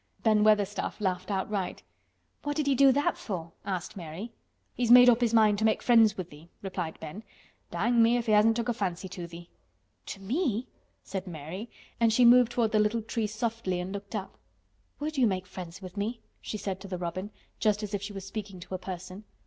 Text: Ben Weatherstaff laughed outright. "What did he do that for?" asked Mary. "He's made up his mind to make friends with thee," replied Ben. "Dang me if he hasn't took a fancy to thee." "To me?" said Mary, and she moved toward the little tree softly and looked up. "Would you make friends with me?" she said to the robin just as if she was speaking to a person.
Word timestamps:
Ben 0.23 0.43
Weatherstaff 0.43 0.99
laughed 0.99 1.29
outright. 1.29 1.83
"What 2.41 2.55
did 2.57 2.65
he 2.65 2.73
do 2.73 2.91
that 2.91 3.19
for?" 3.19 3.51
asked 3.63 3.95
Mary. 3.95 4.31
"He's 4.73 4.89
made 4.89 5.11
up 5.11 5.21
his 5.21 5.31
mind 5.31 5.59
to 5.59 5.63
make 5.63 5.83
friends 5.83 6.17
with 6.17 6.31
thee," 6.31 6.49
replied 6.63 6.99
Ben. 6.99 7.23
"Dang 7.69 8.01
me 8.01 8.17
if 8.17 8.25
he 8.25 8.31
hasn't 8.31 8.55
took 8.55 8.67
a 8.67 8.73
fancy 8.73 9.07
to 9.09 9.27
thee." 9.27 9.47
"To 10.07 10.19
me?" 10.19 10.65
said 11.03 11.27
Mary, 11.27 11.69
and 11.99 12.11
she 12.11 12.25
moved 12.25 12.51
toward 12.51 12.71
the 12.71 12.79
little 12.79 13.03
tree 13.03 13.27
softly 13.27 13.79
and 13.79 13.91
looked 13.93 14.15
up. 14.15 14.39
"Would 14.99 15.19
you 15.19 15.27
make 15.27 15.45
friends 15.45 15.83
with 15.83 15.95
me?" 15.95 16.19
she 16.41 16.57
said 16.57 16.79
to 16.81 16.87
the 16.87 16.97
robin 16.97 17.29
just 17.59 17.83
as 17.83 17.93
if 17.93 18.01
she 18.01 18.11
was 18.11 18.25
speaking 18.25 18.59
to 18.61 18.73
a 18.73 18.79
person. 18.79 19.23